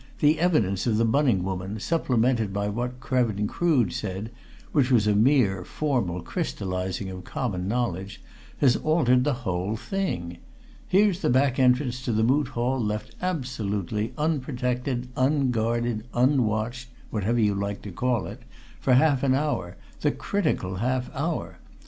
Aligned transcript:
"The 0.19 0.39
evidence 0.39 0.87
of 0.87 0.97
the 0.97 1.05
Bunning 1.05 1.43
woman, 1.43 1.79
supplemented 1.79 2.51
by 2.51 2.69
what 2.69 2.99
Krevin 2.99 3.47
Crood 3.47 3.93
said 3.93 4.31
which 4.71 4.89
was 4.91 5.05
a 5.05 5.13
mere, 5.13 5.63
formal, 5.63 6.23
crystallizing 6.23 7.11
of 7.11 7.23
common 7.23 7.67
knowledge 7.67 8.19
has 8.57 8.75
altered 8.77 9.23
the 9.23 9.35
whole 9.45 9.75
thing. 9.77 10.39
Here's 10.87 11.19
the 11.19 11.29
back 11.29 11.59
entrance 11.59 12.01
to 12.05 12.11
the 12.11 12.23
Moot 12.23 12.47
Hall 12.47 12.83
left 12.83 13.13
absolutely 13.21 14.11
unprotected, 14.17 15.07
unguarded, 15.15 16.07
unwatched 16.15 16.89
whatever 17.11 17.39
you 17.39 17.53
like 17.53 17.83
to 17.83 17.91
call 17.91 18.25
it 18.25 18.41
for 18.79 18.95
half 18.95 19.21
an 19.21 19.35
hour, 19.35 19.77
the 19.99 20.09
critical 20.09 20.77
half 20.77 21.11
hour. 21.13 21.59